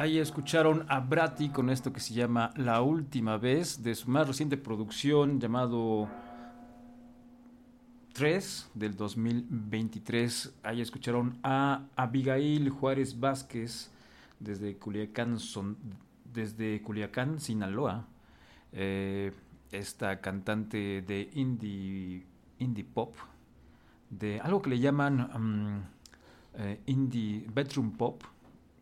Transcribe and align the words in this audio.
Ahí 0.00 0.18
escucharon 0.18 0.86
a 0.88 0.98
Bratty 1.00 1.50
con 1.50 1.68
esto 1.68 1.92
que 1.92 2.00
se 2.00 2.14
llama 2.14 2.54
La 2.56 2.80
Última 2.80 3.36
Vez, 3.36 3.82
de 3.82 3.94
su 3.94 4.08
más 4.08 4.26
reciente 4.26 4.56
producción 4.56 5.38
llamado 5.38 6.08
3 8.14 8.70
del 8.72 8.96
2023. 8.96 10.54
Ahí 10.62 10.80
escucharon 10.80 11.38
a 11.42 11.84
Abigail 11.96 12.70
Juárez 12.70 13.20
Vázquez 13.20 13.90
desde 14.38 14.78
Culiacán, 14.78 15.38
son, 15.38 15.76
desde 16.32 16.80
Culiacán 16.80 17.38
Sinaloa. 17.38 18.06
Eh, 18.72 19.32
esta 19.70 20.18
cantante 20.22 21.02
de 21.02 21.28
indie, 21.34 22.24
indie 22.58 22.84
pop, 22.84 23.14
de 24.08 24.40
algo 24.40 24.62
que 24.62 24.70
le 24.70 24.78
llaman 24.78 25.28
mm, 25.28 25.82
eh, 26.54 26.80
indie 26.86 27.44
bedroom 27.52 27.90
pop 27.98 28.22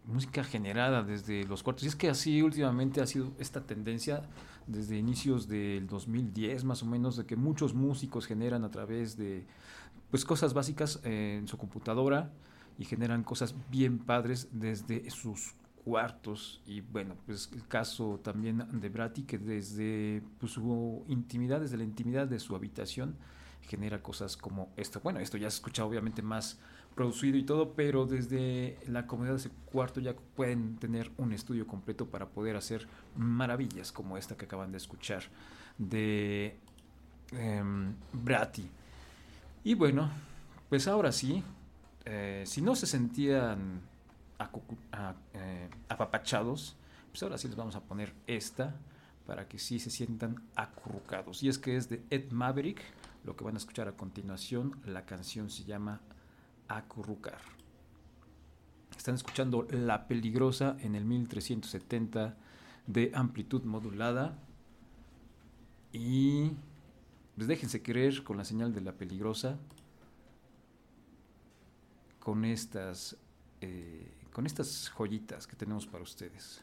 música 0.09 0.43
generada 0.43 1.03
desde 1.03 1.45
los 1.45 1.63
cuartos. 1.63 1.85
Y 1.85 1.89
es 1.89 1.97
que 1.97 2.09
así 2.09 2.43
últimamente 2.43 3.01
ha 3.01 3.07
sido 3.07 3.33
esta 3.39 3.61
tendencia 3.65 4.23
desde 4.67 4.97
inicios 4.97 5.49
del 5.49 5.87
2010 5.87 6.65
más 6.65 6.83
o 6.83 6.87
menos, 6.87 7.17
de 7.17 7.27
que 7.27 7.37
muchos 7.37 7.75
músicos 7.75 8.27
generan 8.27 8.65
a 8.65 8.71
través 8.71 9.17
de 9.17 9.47
pues 10.11 10.25
cosas 10.25 10.55
básicas 10.55 11.01
en 11.05 11.47
su 11.47 11.59
computadora 11.59 12.31
y 12.79 12.85
generan 12.85 13.23
cosas 13.23 13.55
bien 13.71 13.99
padres 13.99 14.49
desde 14.53 15.11
sus 15.11 15.55
cuartos 15.85 16.61
y 16.67 16.81
bueno 16.81 17.15
pues 17.25 17.51
el 17.55 17.67
caso 17.67 18.21
también 18.23 18.63
de 18.81 18.89
Brati 18.89 19.23
que 19.23 19.39
desde 19.39 20.23
pues, 20.39 20.53
su 20.53 21.05
intimidad 21.09 21.61
desde 21.61 21.77
la 21.77 21.85
intimidad 21.85 22.27
de 22.27 22.39
su 22.39 22.55
habitación 22.55 23.17
genera 23.63 24.03
cosas 24.03 24.37
como 24.37 24.71
esto. 24.77 25.01
Bueno, 25.03 25.21
esto 25.21 25.37
ya 25.37 25.51
se 25.51 25.57
escucha 25.57 25.85
obviamente 25.85 26.23
más 26.23 26.59
producido 26.99 27.39
y 27.39 27.45
todo, 27.45 27.75
pero 27.75 28.07
desde 28.07 28.77
la 28.89 29.07
comodidad 29.07 29.35
de 29.35 29.39
ese 29.39 29.51
cuarto 29.67 30.01
ya 30.01 30.17
pueden 30.35 30.79
tener 30.79 31.13
un 31.17 31.33
estudio 31.33 31.65
completo 31.65 32.07
para 32.07 32.27
poder 32.27 32.57
hacer 32.57 32.89
maravillas 33.17 33.93
como 33.93 34.19
esta 34.19 34.37
que 34.37 34.47
acaban 34.47 34.73
de 34.73 34.79
escuchar 34.79 35.23
de 35.79 36.57
eh, 37.31 37.63
Brati. 38.13 38.69
Y 39.63 39.75
bueno, 39.75 40.11
pues 40.69 40.89
ahora 40.89 41.13
sí, 41.13 41.45
eh, 42.05 42.43
si 42.45 42.63
no 42.63 42.75
se 42.75 42.89
sentían 42.89 43.81
eh, 45.35 45.71
apapachados, 45.89 46.75
pues 47.13 47.23
ahora 47.23 47.39
sí 47.39 47.47
les 47.47 47.57
vamos 47.57 47.77
a 47.77 47.81
poner 47.81 48.13
esta 48.27 48.75
para 49.25 49.47
que 49.47 49.61
sí 49.61 49.79
se 49.79 49.91
sientan 49.91 50.43
acurrucados. 50.57 51.45
Y 51.45 51.49
es 51.49 51.59
que 51.59 51.77
es 51.77 51.89
de 51.89 52.03
Ed 52.11 52.33
Maverick 52.33 52.83
lo 53.23 53.37
que 53.37 53.45
van 53.45 53.55
a 53.55 53.59
escuchar 53.59 53.87
a 53.87 53.93
continuación, 53.93 54.81
la 54.85 55.07
canción 55.07 55.49
se 55.49 55.63
llama 55.63 56.01
Acurrucar. 56.69 57.41
Están 58.97 59.15
escuchando 59.15 59.67
La 59.71 60.07
Peligrosa 60.07 60.77
en 60.81 60.95
el 60.95 61.05
1370 61.05 62.37
de 62.87 63.13
amplitud 63.15 63.63
modulada. 63.63 64.39
Y 65.93 66.53
pues 67.37 67.49
déjense 67.49 67.83
querer 67.83 68.23
con 68.25 68.37
la 68.37 68.45
señal 68.45 68.75
de 68.75 68.81
La 68.81 68.93
Peligrosa. 68.93 69.59
Con 72.19 72.45
estas, 72.45 73.17
eh, 73.61 74.13
con 74.33 74.45
estas 74.47 74.91
joyitas 74.91 75.47
que 75.47 75.57
tenemos 75.57 75.87
para 75.87 76.03
ustedes. 76.03 76.63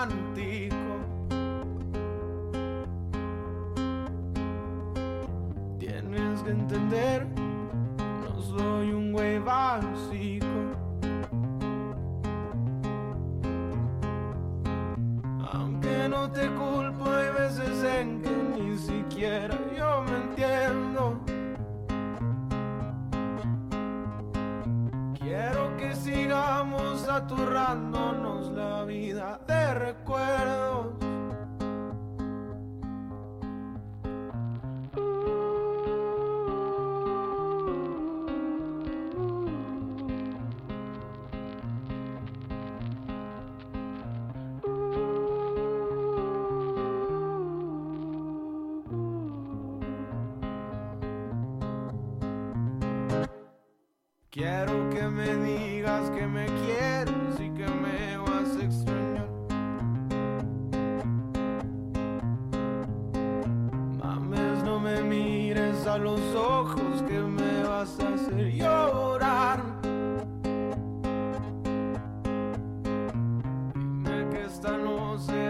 la 27.53 28.85
vida 28.85 29.39
de 29.47 29.73
recuerdos. 29.73 31.00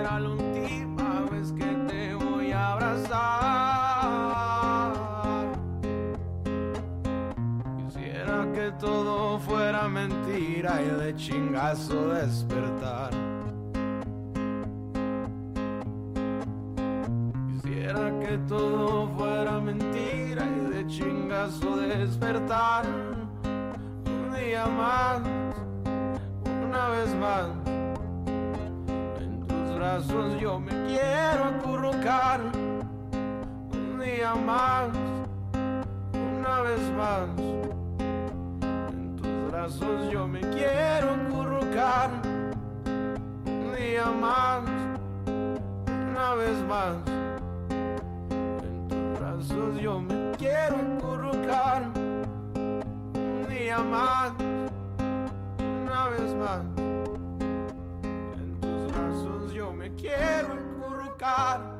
La 0.04 0.30
última 0.30 1.22
vez 1.32 1.52
que 1.54 1.66
te 1.88 2.16
voy 2.16 2.52
a 2.52 2.74
abrazar. 2.74 3.22
Quisiera 7.78 8.52
que 8.54 8.72
todo 8.80 9.40
fuera 9.40 9.88
mentira 9.88 10.82
y 10.82 10.90
de 11.02 11.16
chingazo 11.16 12.10
despertar. 12.10 13.12
Quisiera 17.52 18.20
que 18.20 18.38
todo 18.48 19.08
fuera 19.18 19.60
mentira 19.60 20.46
y 20.46 20.72
de 20.74 20.88
chingazo 20.88 21.78
despertar. 21.78 22.86
Un 24.06 24.34
día 24.36 24.66
más, 24.68 25.22
una 26.66 26.90
vez 26.90 27.16
más. 27.16 27.61
Brazos 29.82 30.40
yo 30.40 30.60
me 30.60 30.70
quiero 30.86 31.46
acurrucar. 31.46 32.40
Un 32.54 34.00
día 34.00 34.36
más, 34.36 34.90
una 36.14 36.62
vez 36.62 36.82
más. 36.96 37.28
En 38.62 39.16
tus 39.16 39.52
brazos 39.52 40.12
yo 40.12 40.28
me 40.28 40.40
quiero 40.40 41.16
acurrucar. 41.16 42.12
Un 42.86 43.76
día 43.76 44.06
más, 44.06 44.62
una 45.26 46.36
vez 46.36 46.64
más. 46.70 46.96
En 48.30 48.88
tus 48.88 49.20
brazos 49.20 49.82
yo 49.82 50.00
me 50.00 50.32
quiero 50.38 50.76
acurrucar. 50.76 51.90
Un 53.16 53.48
día 53.50 53.80
más, 53.80 54.32
una 55.60 56.08
vez 56.10 56.36
más. 56.36 56.81
Me 59.82 59.90
quiero 59.96 60.54
acurrucar. 60.54 61.71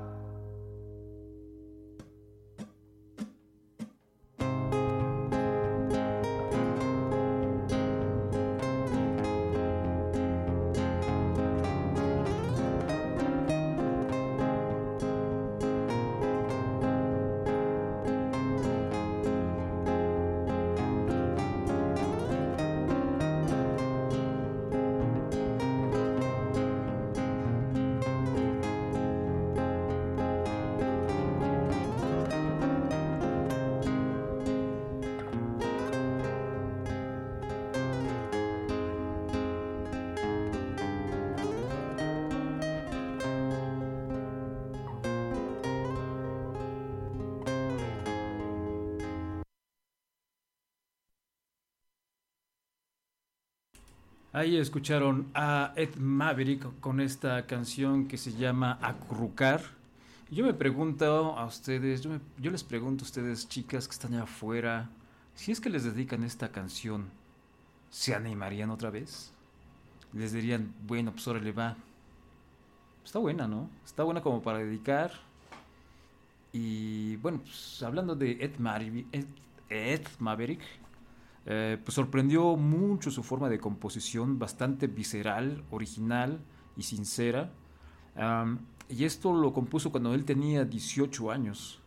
Ahí 54.34 54.56
escucharon 54.56 55.30
a 55.34 55.74
Ed 55.76 55.98
Maverick 55.98 56.80
con 56.80 57.02
esta 57.02 57.46
canción 57.48 58.08
que 58.08 58.18
se 58.18 58.32
llama 58.32 58.80
Acurrucar. 58.82 59.62
Yo 60.30 60.46
me 60.46 60.54
pregunto 60.54 61.38
a 61.38 61.46
ustedes, 61.46 62.02
yo, 62.02 62.50
les 62.50 62.64
pregunto 62.64 63.04
a 63.04 63.08
ustedes, 63.08 63.50
chicas 63.50 63.90
que 63.90 63.92
están 63.92 64.14
allá 64.14 64.24
afuera, 64.24 64.90
si 65.36 65.52
es 65.52 65.60
que 65.60 65.70
les 65.70 65.84
dedican 65.84 66.24
esta 66.24 66.50
canción, 66.50 67.10
¿se 67.90 68.16
animarían 68.16 68.70
otra 68.70 68.90
vez? 68.90 69.34
Les 70.14 70.32
dirían, 70.32 70.74
bueno, 70.88 71.12
pues 71.12 71.28
ahora 71.28 71.42
le 71.42 71.52
va. 71.52 71.76
Está 73.04 73.20
buena, 73.20 73.50
¿no? 73.50 73.70
Está 73.84 74.04
buena 74.04 74.22
como 74.22 74.42
para 74.42 74.60
dedicar. 74.60 75.12
Y 76.54 77.18
bueno, 77.18 77.42
pues 77.44 77.84
hablando 77.84 78.16
de 78.16 78.32
Ed 78.40 78.54
Ed, 79.12 79.26
Ed 79.68 80.08
Maverick 80.20 80.62
eh, 81.46 81.78
pues 81.84 81.96
sorprendió 81.96 82.56
mucho 82.56 83.12
su 83.12 83.24
forma 83.24 83.50
de 83.50 83.60
composición, 83.60 84.40
bastante 84.40 84.88
visceral, 84.88 85.64
original 85.72 86.40
y 86.78 86.84
sincera. 86.84 87.52
Y 88.90 89.06
esto 89.06 89.34
lo 89.34 89.54
compuso 89.54 89.90
cuando 89.90 90.14
él 90.14 90.26
tenía 90.26 90.66
18 90.66 91.32
años. 91.32 91.80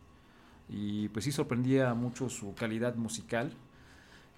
Y 0.67 1.09
pues 1.09 1.25
sí 1.25 1.31
sorprendía 1.31 1.93
mucho 1.93 2.29
su 2.29 2.55
calidad 2.55 2.95
musical. 2.95 3.53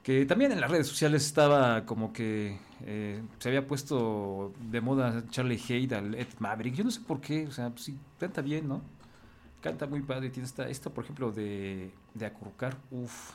Que 0.04 0.26
también 0.26 0.52
en 0.52 0.62
las 0.62 0.70
redes 0.70 0.88
sociales 0.88 1.26
estaba 1.26 1.86
como 1.86 2.14
que 2.14 2.60
eh, 2.86 3.22
se 3.40 3.50
había 3.50 3.68
puesto 3.68 4.54
de 4.70 4.82
moda 4.82 5.24
Charlie 5.30 5.62
Hate 5.68 5.94
al 5.94 6.16
Ed 6.16 6.28
Maverick. 6.40 6.76
Yo 6.76 6.84
no 6.84 6.92
sé 6.92 7.02
por 7.02 7.22
qué, 7.22 7.48
o 7.48 7.52
sea, 7.52 7.70
pues 7.70 7.84
sí, 7.84 7.98
canta 8.20 8.42
bien, 8.42 8.68
¿no? 8.68 8.82
Canta 9.62 9.88
muy 9.88 10.02
padre. 10.02 10.30
Tiene 10.30 10.48
esta, 10.48 10.68
esta 10.70 10.90
por 10.90 11.06
ejemplo, 11.06 11.32
de, 11.32 11.92
de 12.14 12.26
acurrucar. 12.26 12.78
Uff, 12.92 13.32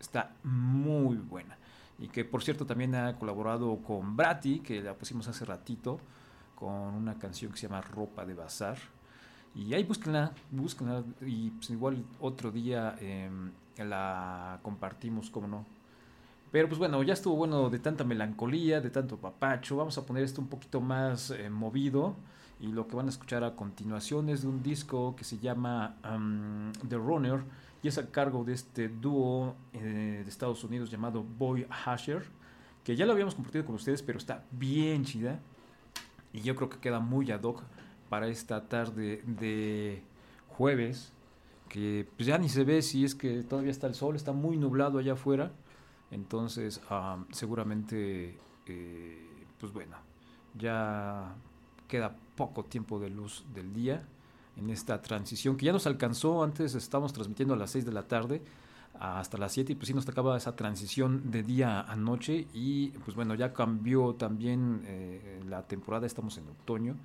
está 0.00 0.32
muy 0.42 1.16
buena. 1.16 1.56
Y 1.98 2.08
que 2.08 2.24
por 2.24 2.42
cierto 2.42 2.66
también 2.66 2.94
ha 2.94 3.18
colaborado 3.18 3.78
con 3.78 4.16
Brati, 4.16 4.60
que 4.60 4.82
la 4.82 4.94
pusimos 4.94 5.28
hace 5.28 5.44
ratito, 5.44 5.98
con 6.54 6.94
una 6.94 7.18
canción 7.18 7.52
que 7.52 7.58
se 7.58 7.68
llama 7.68 7.80
Ropa 7.80 8.24
de 8.24 8.34
Bazar. 8.34 8.78
Y 9.54 9.72
ahí 9.72 9.84
búsquenla, 9.84 10.32
búsquenla. 10.50 11.02
Y 11.22 11.50
pues 11.50 11.70
igual 11.70 12.04
otro 12.20 12.50
día 12.50 12.96
eh, 13.00 13.30
la 13.78 14.58
compartimos, 14.62 15.30
como 15.30 15.48
no. 15.48 15.64
Pero 16.52 16.68
pues 16.68 16.78
bueno, 16.78 17.02
ya 17.02 17.14
estuvo 17.14 17.36
bueno 17.36 17.70
de 17.70 17.78
tanta 17.78 18.04
melancolía, 18.04 18.80
de 18.80 18.90
tanto 18.90 19.16
papacho. 19.16 19.76
Vamos 19.76 19.96
a 19.96 20.04
poner 20.04 20.24
esto 20.24 20.40
un 20.40 20.48
poquito 20.48 20.80
más 20.80 21.30
eh, 21.30 21.48
movido. 21.48 22.14
Y 22.60 22.68
lo 22.68 22.86
que 22.86 22.96
van 22.96 23.06
a 23.06 23.10
escuchar 23.10 23.44
a 23.44 23.54
continuación 23.54 24.28
es 24.28 24.42
de 24.42 24.48
un 24.48 24.62
disco 24.62 25.14
que 25.16 25.24
se 25.24 25.38
llama 25.38 25.96
The 26.88 26.96
Runner 26.96 27.42
y 27.86 27.88
es 27.88 27.98
a 27.98 28.10
cargo 28.10 28.42
de 28.42 28.52
este 28.52 28.88
dúo 28.88 29.54
eh, 29.72 30.22
de 30.24 30.28
Estados 30.28 30.64
Unidos 30.64 30.90
llamado 30.90 31.22
Boy 31.22 31.68
Hasher, 31.70 32.24
que 32.82 32.96
ya 32.96 33.06
lo 33.06 33.12
habíamos 33.12 33.36
compartido 33.36 33.64
con 33.64 33.76
ustedes, 33.76 34.02
pero 34.02 34.18
está 34.18 34.44
bien 34.50 35.04
chida. 35.04 35.38
Y 36.32 36.40
yo 36.40 36.56
creo 36.56 36.68
que 36.68 36.78
queda 36.78 36.98
muy 36.98 37.30
ad 37.30 37.44
hoc 37.44 37.62
para 38.08 38.26
esta 38.26 38.68
tarde 38.68 39.22
de 39.24 40.02
jueves, 40.48 41.12
que 41.68 42.08
pues 42.16 42.26
ya 42.26 42.38
ni 42.38 42.48
se 42.48 42.64
ve 42.64 42.82
si 42.82 43.04
es 43.04 43.14
que 43.14 43.44
todavía 43.44 43.70
está 43.70 43.86
el 43.86 43.94
sol, 43.94 44.16
está 44.16 44.32
muy 44.32 44.56
nublado 44.56 44.98
allá 44.98 45.12
afuera, 45.12 45.52
entonces 46.10 46.80
seguramente, 47.30 48.36
eh, 48.66 49.46
pues 49.60 49.72
bueno, 49.72 49.96
ya 50.58 51.36
queda 51.86 52.16
poco 52.34 52.64
tiempo 52.64 52.98
de 52.98 53.10
luz 53.10 53.44
del 53.54 53.72
día 53.72 54.04
en 54.56 54.70
esta 54.70 55.00
transición 55.02 55.56
que 55.56 55.66
ya 55.66 55.72
nos 55.72 55.86
alcanzó. 55.86 56.42
Antes 56.42 56.74
estábamos 56.74 57.12
transmitiendo 57.12 57.54
a 57.54 57.56
las 57.56 57.70
6 57.70 57.84
de 57.84 57.92
la 57.92 58.02
tarde 58.02 58.42
hasta 58.98 59.36
las 59.38 59.52
7 59.52 59.72
y 59.72 59.74
pues 59.74 59.88
sí 59.88 59.94
nos 59.94 60.06
tocaba 60.06 60.36
esa 60.36 60.56
transición 60.56 61.30
de 61.30 61.42
día 61.42 61.80
a 61.80 61.96
noche 61.96 62.46
y 62.52 62.88
pues 63.04 63.14
bueno, 63.14 63.34
ya 63.34 63.52
cambió 63.52 64.14
también 64.14 64.82
eh, 64.84 65.42
la 65.48 65.62
temporada, 65.62 66.06
estamos 66.06 66.38
en 66.38 66.48
otoño. 66.48 66.96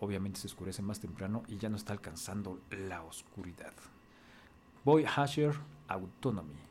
Obviamente 0.00 0.40
se 0.40 0.46
oscurece 0.46 0.82
más 0.82 1.00
temprano 1.00 1.42
y 1.48 1.56
ya 1.56 1.68
no 1.68 1.76
está 1.76 1.92
alcanzando 1.92 2.60
la 2.70 3.02
oscuridad. 3.02 3.72
Boy 4.84 5.04
Hasher 5.04 5.54
Autonomy. 5.88 6.66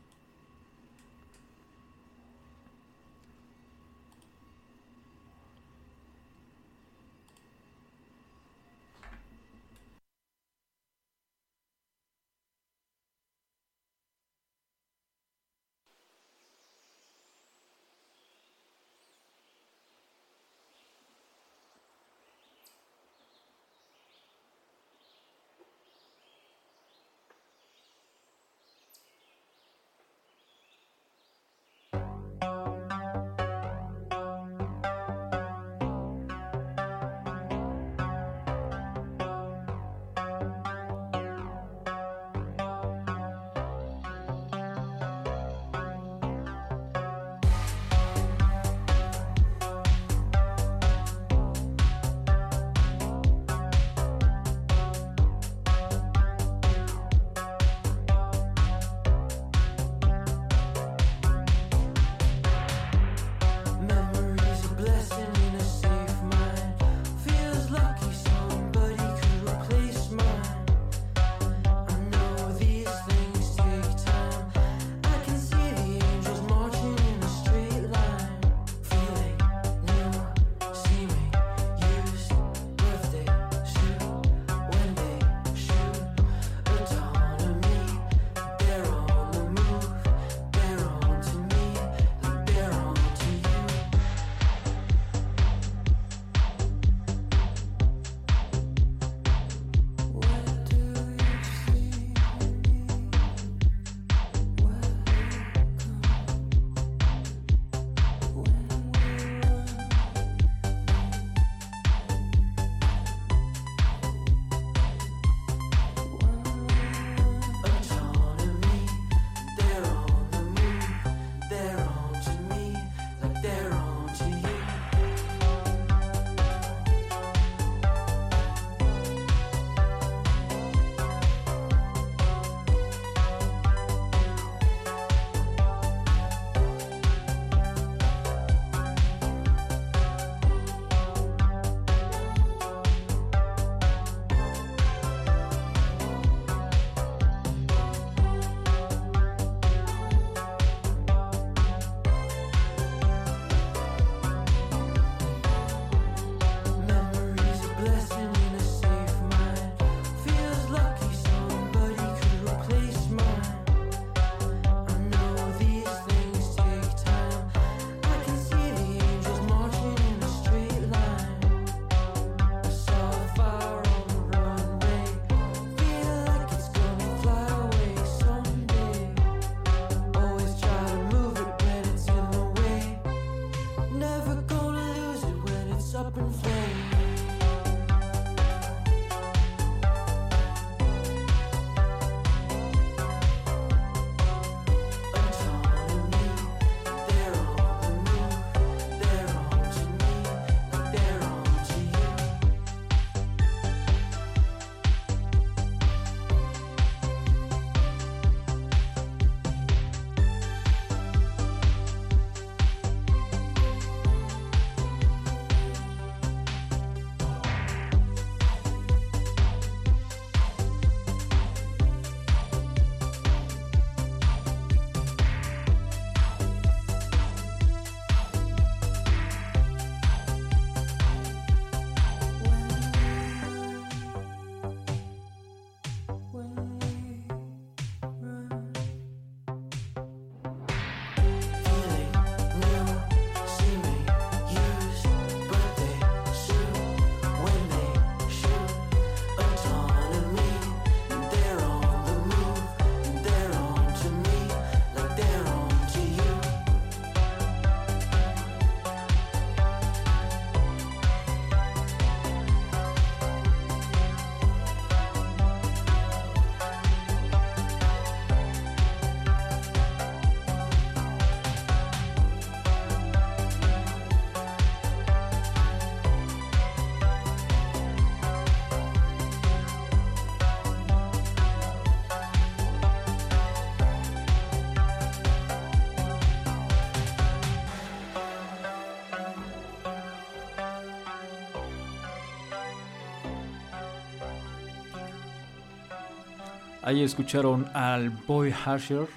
Ahí 296.86 297.02
escucharon 297.02 297.66
al 297.74 298.10
Boy 298.10 298.52
Harsher 298.52 299.08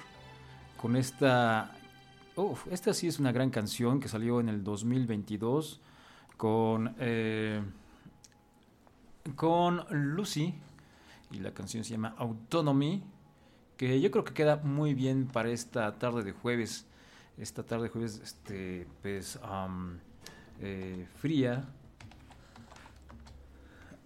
con 0.76 0.96
esta... 0.96 1.70
Uf, 2.34 2.66
esta 2.68 2.92
sí 2.92 3.06
es 3.06 3.20
una 3.20 3.30
gran 3.30 3.50
canción 3.50 4.00
que 4.00 4.08
salió 4.08 4.40
en 4.40 4.48
el 4.48 4.64
2022 4.64 5.80
con, 6.36 6.96
eh, 6.98 7.62
con 9.36 9.84
Lucy 9.90 10.52
y 11.30 11.38
la 11.38 11.54
canción 11.54 11.84
se 11.84 11.92
llama 11.92 12.16
Autonomy 12.18 13.04
que 13.76 14.00
yo 14.00 14.10
creo 14.10 14.24
que 14.24 14.34
queda 14.34 14.56
muy 14.56 14.92
bien 14.92 15.28
para 15.28 15.50
esta 15.50 15.96
tarde 15.96 16.24
de 16.24 16.32
jueves. 16.32 16.88
Esta 17.38 17.62
tarde 17.62 17.84
de 17.84 17.90
jueves 17.90 18.20
este 18.24 18.88
pues 19.00 19.38
eh, 20.60 21.06
fría 21.20 21.68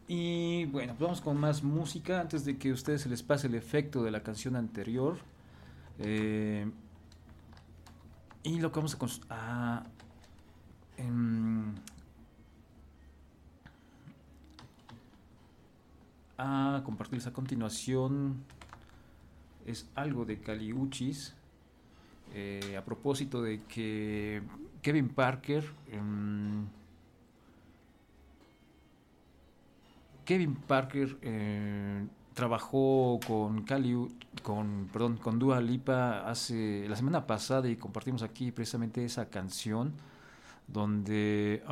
y 0.07 0.67
bueno, 0.67 0.93
pues 0.95 1.01
vamos 1.01 1.21
con 1.21 1.39
más 1.39 1.63
música 1.63 2.21
antes 2.21 2.45
de 2.45 2.59
que 2.59 2.71
a 2.71 2.75
ustedes 2.75 3.03
se 3.03 3.09
les 3.09 3.23
pase 3.23 3.47
el 3.47 3.55
efecto 3.55 4.03
de 4.03 4.11
la 4.11 4.23
canción 4.23 4.57
anterior. 4.57 5.17
Eh, 5.99 6.71
y 8.43 8.59
lo 8.59 8.71
que 8.71 8.81
vamos 8.81 9.21
a, 9.31 9.85
em, 10.99 11.75
a, 16.37 16.83
compartirles 16.85 17.27
a 17.27 17.33
continuación 17.33 18.45
es 19.65 19.89
algo 19.95 20.27
de 20.27 20.41
Caliuchis. 20.41 21.35
Eh, 22.35 22.77
a 22.77 22.85
propósito 22.85 23.41
de 23.43 23.63
que 23.63 24.43
Kevin 24.83 25.09
Parker. 25.09 25.65
Em, 25.91 26.67
Kevin 30.25 30.55
Parker 30.55 31.19
eh, 31.23 32.07
trabajó 32.35 33.21
con 33.27 33.63
Cali, 33.63 33.95
con, 34.43 34.89
perdón, 34.93 35.17
con 35.19 35.39
Dua 35.39 35.61
Lipa 35.61 36.29
hace 36.29 36.89
la 36.89 36.97
semana 36.97 37.27
pasada 37.27 37.69
y 37.69 37.77
compartimos 37.77 38.23
aquí 38.23 38.51
precisamente 38.53 39.05
esa 39.05 39.29
canción 39.29 39.93
donde 40.67 41.63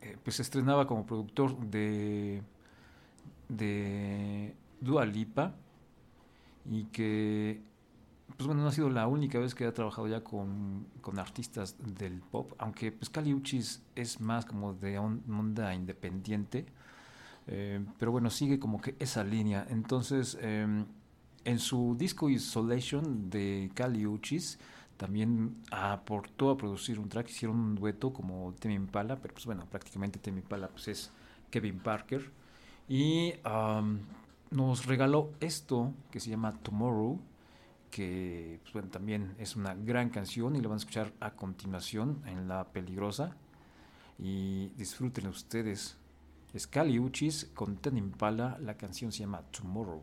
eh, 0.00 0.16
pues 0.22 0.36
se 0.36 0.42
estrenaba 0.42 0.86
como 0.86 1.04
productor 1.04 1.58
de 1.58 2.42
de 3.48 4.54
Dua 4.80 5.04
Lipa 5.06 5.54
y 6.70 6.84
que 6.84 7.60
pues 8.36 8.46
bueno, 8.46 8.62
no 8.62 8.68
ha 8.68 8.72
sido 8.72 8.90
la 8.90 9.06
única 9.06 9.38
vez 9.38 9.54
que 9.54 9.64
ha 9.64 9.72
trabajado 9.72 10.06
ya 10.08 10.22
con, 10.22 10.86
artistas 11.16 11.76
del 11.98 12.20
pop, 12.20 12.52
aunque 12.58 12.92
pues 12.92 13.10
Kali 13.10 13.34
Uchis 13.34 13.82
es 13.94 14.20
más 14.20 14.44
como 14.44 14.74
de 14.74 14.98
onda 14.98 15.74
independiente, 15.74 16.66
eh, 17.46 17.84
pero 17.98 18.12
bueno, 18.12 18.30
sigue 18.30 18.58
como 18.58 18.80
que 18.80 18.94
esa 18.98 19.24
línea. 19.24 19.66
Entonces, 19.70 20.38
em, 20.40 20.84
en 21.44 21.58
su 21.58 21.96
disco 21.98 22.28
Isolation 22.28 23.30
de 23.30 23.70
Kali 23.74 24.06
Uchis, 24.06 24.58
también 24.98 25.56
aportó 25.70 26.50
a 26.50 26.56
producir 26.56 26.98
un 26.98 27.08
track, 27.08 27.30
hicieron 27.30 27.56
un 27.58 27.74
dueto 27.74 28.12
como 28.12 28.52
Temi 28.58 28.74
Impala, 28.74 29.16
pero 29.16 29.34
pues 29.34 29.46
bueno, 29.46 29.64
prácticamente 29.70 30.18
Temi 30.18 30.40
Impala 30.40 30.68
pues 30.68 30.88
es 30.88 31.10
Kevin 31.50 31.78
Parker, 31.78 32.30
y 32.88 33.34
nos 34.50 34.86
regaló 34.86 35.30
esto 35.40 35.92
que 36.10 36.20
se 36.20 36.30
llama 36.30 36.54
Tomorrow, 36.62 37.20
que 37.90 38.60
pues, 38.72 38.90
también 38.90 39.34
es 39.38 39.56
una 39.56 39.74
gran 39.74 40.10
canción 40.10 40.56
y 40.56 40.60
lo 40.60 40.68
van 40.68 40.76
a 40.76 40.78
escuchar 40.78 41.12
a 41.20 41.32
continuación 41.32 42.22
en 42.26 42.48
La 42.48 42.64
Peligrosa. 42.68 43.36
Y 44.18 44.68
disfruten 44.70 45.28
ustedes. 45.28 45.96
Es 46.52 46.66
Cali 46.66 46.98
Uchis 46.98 47.50
con 47.54 47.76
Ten 47.76 47.96
Impala, 47.96 48.58
la 48.60 48.76
canción 48.76 49.12
se 49.12 49.20
llama 49.20 49.42
Tomorrow. 49.50 50.02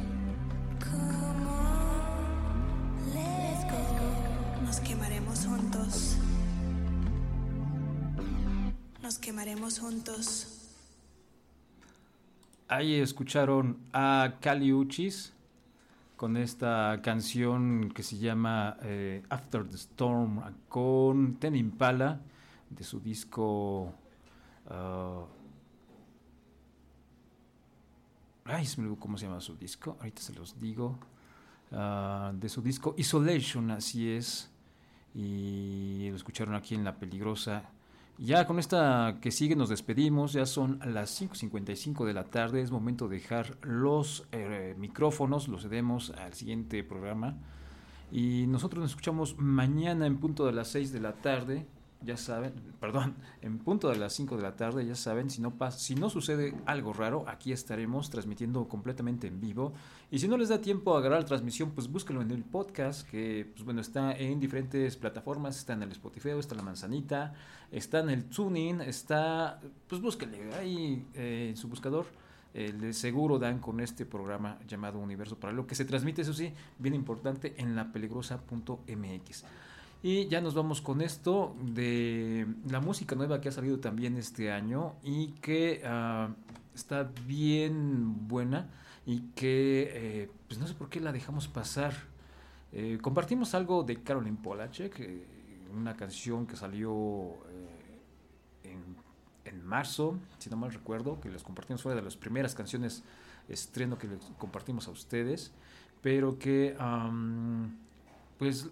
quemaremos 5.31 5.45
juntos. 5.45 6.17
Nos 9.01 9.17
quemaremos 9.17 9.79
juntos. 9.79 10.47
Ahí 12.67 12.95
escucharon 12.95 13.77
a 13.93 14.35
Cali 14.41 14.73
Uchis 14.73 15.33
con 16.17 16.37
esta 16.37 16.99
canción 17.01 17.91
que 17.93 18.03
se 18.03 18.17
llama 18.17 18.77
eh, 18.83 19.23
After 19.29 19.67
the 19.67 19.75
Storm 19.75 20.41
con 20.67 21.35
Ten 21.35 21.55
Impala 21.55 22.19
de 22.69 22.83
su 22.83 22.99
disco. 22.99 23.93
ah, 24.69 25.25
ay, 28.45 28.67
cómo 28.99 29.17
se 29.17 29.25
llama 29.27 29.39
su 29.39 29.55
disco. 29.55 29.97
Ahorita 29.99 30.21
se 30.21 30.33
los 30.33 30.59
digo. 30.59 30.99
Ah, 31.71 32.33
de 32.33 32.49
su 32.49 32.61
disco 32.61 32.95
Isolation, 32.97 33.71
así 33.71 34.09
es. 34.09 34.50
Y 35.13 36.09
lo 36.09 36.15
escucharon 36.15 36.55
aquí 36.55 36.75
en 36.75 36.83
La 36.83 36.97
Peligrosa. 36.97 37.63
Ya 38.17 38.45
con 38.45 38.59
esta 38.59 39.17
que 39.19 39.31
sigue 39.31 39.55
nos 39.55 39.69
despedimos, 39.69 40.33
ya 40.33 40.45
son 40.45 40.79
las 40.85 41.19
5.55 41.19 42.05
de 42.05 42.13
la 42.13 42.25
tarde, 42.25 42.61
es 42.61 42.69
momento 42.69 43.07
de 43.07 43.17
dejar 43.17 43.57
los 43.61 44.27
eh, 44.31 44.75
micrófonos, 44.77 45.47
los 45.47 45.63
cedemos 45.63 46.11
al 46.11 46.33
siguiente 46.33 46.83
programa. 46.83 47.35
Y 48.11 48.45
nosotros 48.47 48.81
nos 48.81 48.91
escuchamos 48.91 49.37
mañana 49.37 50.05
en 50.05 50.17
punto 50.17 50.45
de 50.45 50.51
las 50.51 50.67
6 50.67 50.91
de 50.91 50.99
la 50.99 51.13
tarde, 51.13 51.65
ya 52.03 52.17
saben, 52.17 52.53
perdón, 52.79 53.15
en 53.41 53.59
punto 53.59 53.89
de 53.89 53.97
las 53.97 54.13
5 54.13 54.37
de 54.37 54.43
la 54.43 54.55
tarde, 54.55 54.85
ya 54.85 54.95
saben, 54.95 55.29
si 55.29 55.41
no, 55.41 55.57
pas 55.57 55.79
si 55.81 55.95
no 55.95 56.09
sucede 56.09 56.55
algo 56.65 56.93
raro, 56.93 57.25
aquí 57.27 57.51
estaremos 57.51 58.09
transmitiendo 58.09 58.67
completamente 58.67 59.27
en 59.27 59.39
vivo. 59.39 59.73
Y 60.09 60.19
si 60.19 60.27
no 60.27 60.37
les 60.37 60.49
da 60.49 60.61
tiempo 60.61 60.95
a 60.95 60.99
agarrar 60.99 61.21
la 61.21 61.25
transmisión, 61.25 61.71
pues 61.71 61.87
búsquenlo 61.87 62.21
en 62.21 62.31
el 62.31 62.43
podcast, 62.43 63.07
que 63.07 63.49
pues 63.53 63.63
bueno, 63.63 63.81
está 63.81 64.13
en 64.13 64.39
diferentes 64.39 64.97
plataformas, 64.97 65.57
está 65.57 65.73
en 65.73 65.83
el 65.83 65.91
Spotify, 65.91 66.29
está 66.31 66.55
en 66.55 66.57
la 66.57 66.63
manzanita, 66.63 67.33
está 67.71 67.99
en 67.99 68.09
el 68.09 68.25
tuning, 68.25 68.81
está, 68.81 69.59
pues 69.87 70.01
búsquenle 70.01 70.53
ahí 70.55 71.05
eh, 71.13 71.47
en 71.49 71.57
su 71.57 71.67
buscador. 71.67 72.05
eh, 72.53 72.73
de 72.73 72.93
seguro 72.93 73.39
dan 73.39 73.59
con 73.59 73.79
este 73.79 74.05
programa 74.05 74.57
llamado 74.67 74.99
Universo 74.99 75.39
Paralelo, 75.39 75.65
que 75.65 75.75
se 75.75 75.85
transmite, 75.85 76.21
eso 76.21 76.33
sí, 76.33 76.51
bien 76.79 76.93
importante, 76.95 77.53
en 77.57 77.75
la 77.75 77.91
peligrosa.mx. 77.91 79.45
Y 80.03 80.27
ya 80.27 80.41
nos 80.41 80.55
vamos 80.55 80.81
con 80.81 81.01
esto 81.01 81.55
de 81.61 82.47
la 82.67 82.79
música 82.79 83.15
nueva 83.15 83.39
que 83.39 83.49
ha 83.49 83.51
salido 83.51 83.79
también 83.79 84.17
este 84.17 84.51
año 84.51 84.95
y 85.03 85.27
que 85.41 85.83
ah, 85.85 86.29
está 86.73 87.11
bien 87.27 88.27
buena 88.27 88.67
y 89.05 89.19
que 89.35 89.91
eh, 89.93 90.29
pues 90.47 90.59
no 90.59 90.65
sé 90.65 90.73
por 90.73 90.89
qué 90.89 90.99
la 90.99 91.11
dejamos 91.11 91.47
pasar. 91.47 91.93
Eh, 92.71 92.97
compartimos 92.99 93.53
algo 93.53 93.83
de 93.83 94.01
Caroline 94.01 94.37
Polachek, 94.41 94.99
eh, 95.01 95.23
una 95.71 95.95
canción 95.95 96.47
que 96.47 96.55
salió 96.55 97.35
en, 98.63 98.95
en 99.45 99.65
marzo, 99.65 100.17
si 100.39 100.49
no 100.49 100.57
mal 100.57 100.73
recuerdo, 100.73 101.21
que 101.21 101.29
les 101.29 101.43
compartimos, 101.43 101.83
fue 101.83 101.93
de 101.93 102.01
las 102.01 102.17
primeras 102.17 102.55
canciones 102.55 103.03
estreno 103.47 103.99
que 103.99 104.07
les 104.07 104.19
compartimos 104.39 104.87
a 104.87 104.91
ustedes, 104.91 105.51
pero 106.01 106.39
que 106.39 106.75
pues 108.37 108.69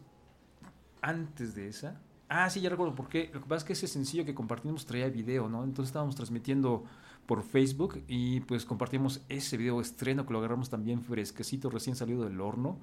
antes 1.02 1.56
de 1.56 1.68
esa. 1.68 2.00
Ah, 2.30 2.50
sí, 2.50 2.62
ya 2.62 2.70
recuerdo 2.70 2.96
por 2.96 3.10
qué. 3.10 3.32
Lo 3.34 3.42
que 3.42 3.48
pasa 3.48 3.58
es 3.58 3.64
que 3.64 3.74
ese 3.74 3.88
sencillo 3.88 4.26
que 4.26 4.36
compartimos 4.36 4.86
traía 4.86 5.10
video, 5.10 5.50
¿no? 5.50 5.64
Entonces 5.64 5.90
estábamos 5.90 6.16
transmitiendo 6.16 6.84
por 7.26 7.44
Facebook 7.44 8.04
y 8.08 8.42
pues 8.42 8.66
compartimos 8.66 9.22
ese 9.30 9.58
video 9.58 9.82
estreno 9.82 10.26
que 10.26 10.34
lo 10.34 10.40
agarramos 10.40 10.70
también 10.70 11.02
fresquecito, 11.02 11.70
recién 11.70 11.96
salido 11.96 12.24
del 12.24 12.40
horno. 12.40 12.78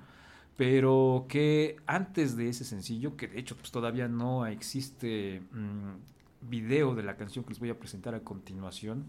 Pero 0.57 1.27
que 1.29 1.77
antes 1.87 2.37
de 2.37 2.49
ese 2.49 2.65
sencillo, 2.65 3.17
que 3.17 3.29
de 3.29 3.39
hecho 3.39 3.57
pues 3.57 3.71
todavía 3.71 4.09
no 4.09 4.47
existe 4.47 5.43
mm, 5.53 6.49
video 6.49 6.95
de 6.95 7.03
la 7.03 7.17
canción 7.17 7.45
que 7.45 7.51
les 7.51 7.59
voy 7.59 7.71
a 7.71 7.79
presentar 7.79 8.15
a 8.15 8.21
continuación. 8.21 9.05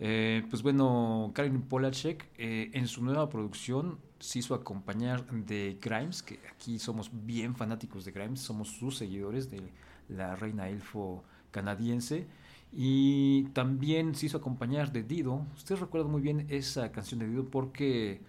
Eh, 0.00 0.44
pues 0.48 0.62
bueno, 0.62 1.32
Karin 1.34 1.62
Polachek 1.62 2.28
eh, 2.38 2.70
en 2.72 2.86
su 2.86 3.02
nueva 3.02 3.28
producción 3.28 3.98
se 4.20 4.38
hizo 4.40 4.54
acompañar 4.54 5.26
de 5.30 5.78
Grimes, 5.80 6.22
que 6.22 6.40
aquí 6.52 6.78
somos 6.78 7.10
bien 7.12 7.56
fanáticos 7.56 8.04
de 8.04 8.12
Grimes, 8.12 8.40
somos 8.40 8.68
sus 8.68 8.96
seguidores 8.96 9.50
de 9.50 9.60
la 10.08 10.36
reina 10.36 10.68
elfo 10.68 11.24
canadiense. 11.50 12.26
Y 12.72 13.44
también 13.54 14.14
se 14.14 14.26
hizo 14.26 14.36
acompañar 14.36 14.92
de 14.92 15.02
Dido. 15.02 15.46
Ustedes 15.56 15.80
recuerdan 15.80 16.12
muy 16.12 16.20
bien 16.20 16.46
esa 16.50 16.92
canción 16.92 17.20
de 17.20 17.28
Dido 17.28 17.44
porque 17.46 18.20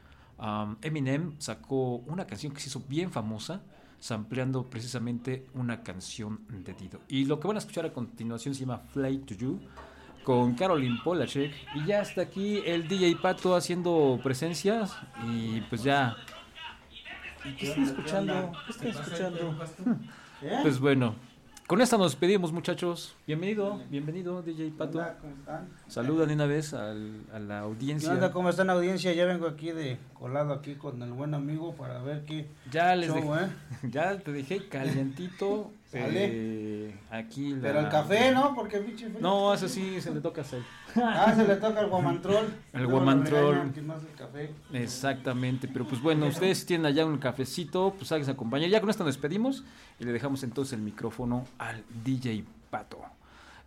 Eminem 0.82 1.34
sacó 1.40 1.98
una 1.98 2.26
canción 2.26 2.54
que 2.54 2.62
se 2.62 2.70
hizo 2.70 2.82
bien 2.88 3.12
famosa, 3.12 3.62
sampleando 4.00 4.70
precisamente 4.70 5.46
una 5.54 5.84
canción 5.84 6.40
de 6.64 6.74
Dido. 6.74 7.02
Y 7.10 7.26
lo 7.26 7.40
que 7.40 7.48
van 7.48 7.58
a 7.58 7.60
escuchar 7.60 7.86
a 7.86 7.92
continuación 7.92 8.56
se 8.56 8.62
llama 8.62 8.78
Fly 8.78 9.18
to 9.20 9.34
You 9.36 9.60
con 10.24 10.54
Caroline 10.56 11.00
Polachek. 11.04 11.52
Y 11.76 11.86
ya 11.86 12.02
está 12.02 12.22
aquí 12.22 12.62
el 12.66 12.88
DJ 12.88 13.16
Pato 13.22 13.56
haciendo 13.56 14.20
presencias. 14.24 14.96
Y 15.28 15.62
pues 15.62 15.84
ya. 15.84 16.16
¿Y 17.46 17.54
¿Qué 17.54 17.68
están 17.70 17.84
escuchando? 17.86 18.52
¿Qué 18.66 18.72
están 18.72 18.88
escuchando? 18.90 19.56
¿Eh? 20.42 20.60
Pues 20.62 20.80
bueno, 20.80 21.16
con 21.68 21.82
esta 21.82 21.98
nos 21.98 22.12
despedimos, 22.12 22.52
muchachos. 22.52 23.16
Bienvenido, 23.28 23.82
bienvenido, 23.90 24.42
DJ 24.42 24.72
Pato. 24.78 24.98
Hola, 25.00 25.18
¿cómo 25.22 25.34
están? 25.36 25.70
Saludan 25.88 26.28
de 26.30 26.34
una 26.36 26.46
vez 26.46 26.74
al- 26.74 27.22
a 27.34 27.40
la 27.40 27.60
¿Qué 27.60 27.66
audiencia. 27.66 28.12
onda? 28.12 28.32
¿Cómo 28.32 28.50
están 28.50 28.70
audiencia? 28.70 29.14
Ya 29.14 29.26
vengo 29.26 29.48
aquí 29.48 29.72
de 29.72 29.98
colado 30.18 30.54
aquí 30.54 30.76
con 30.76 31.02
el 31.02 31.12
buen 31.14 31.34
amigo 31.34 31.74
para 31.76 32.02
ver 32.02 32.26
qué 32.26 32.48
Ya 32.72 32.96
les 32.96 33.10
show, 33.10 33.18
dejé- 33.18 33.46
¿eh? 33.46 33.50
ya 33.92 34.18
te 34.18 34.32
dejé 34.32 34.68
calientito. 34.68 35.72
Eh, 35.92 36.96
aquí 37.10 37.54
la- 37.56 37.62
Pero 37.62 37.80
el 37.80 37.90
café, 37.90 38.32
¿no? 38.32 38.54
Porque 38.54 38.80
frío. 38.80 39.10
No, 39.20 39.54
eso 39.54 39.68
sí 39.68 40.00
se 40.00 40.14
le 40.14 40.22
toca 40.22 40.42
hacer. 40.42 40.62
Ah, 40.96 41.34
se 41.36 41.48
le 41.48 41.56
toca 41.56 41.80
al 41.80 41.88
guamantrol. 41.90 42.48
El 42.74 42.88
guamantrol. 42.88 43.72
el 43.76 44.16
café. 44.16 44.52
Exactamente, 44.72 45.68
pero 45.68 45.88
pues 45.88 46.02
bueno, 46.02 46.28
ustedes 46.28 46.66
tienen 46.66 46.86
allá 46.86 47.06
un 47.06 47.18
cafecito, 47.18 47.94
pues 47.98 48.12
háganse 48.12 48.32
acompañar. 48.32 48.70
Ya 48.70 48.80
con 48.82 48.90
esto 48.90 49.04
nos 49.04 49.14
despedimos 49.16 49.64
y 50.00 50.04
le 50.06 50.12
dejamos 50.12 50.44
entonces 50.44 50.74
el 50.74 50.82
micrófono 50.82 51.46
al 51.58 51.84
DJ 52.04 52.44
Pato. 52.70 53.00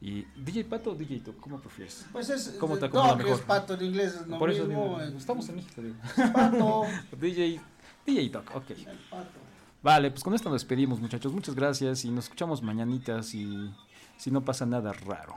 Y 0.01 0.27
DJ 0.37 0.65
Pato 0.65 0.91
o 0.91 0.95
DJ 0.95 1.21
Top, 1.21 1.39
¿cómo 1.41 1.61
prefieres? 1.61 2.07
Pues 2.13 2.29
es. 2.31 2.57
¿Cómo 2.59 2.77
te 2.77 2.89
no, 2.89 3.17
mejor? 3.17 3.35
es 3.35 3.41
pato 3.41 3.75
en 3.75 3.85
inglés, 3.85 4.19
es 4.21 4.27
lo 4.27 4.39
Por 4.39 4.51
eso 4.51 4.65
mismo. 4.65 5.01
estamos 5.01 5.49
en 5.49 5.57
México, 5.57 5.81
digo. 5.81 5.95
Pato. 6.33 6.83
DJ, 7.21 7.61
DJ 8.05 8.29
Talk, 8.31 8.57
ok. 8.57 8.71
el 8.71 8.85
pato. 9.09 9.42
Vale, 9.83 10.11
pues 10.11 10.23
con 10.23 10.35
esto 10.35 10.49
nos 10.49 10.63
despedimos, 10.63 11.01
muchachos. 11.01 11.33
Muchas 11.33 11.55
gracias 11.55 12.05
y 12.05 12.11
nos 12.11 12.25
escuchamos 12.27 12.63
mañanitas 12.63 13.35
y 13.35 13.71
si 14.17 14.31
no 14.31 14.45
pasa 14.45 14.65
nada 14.65 14.93
raro. 14.93 15.37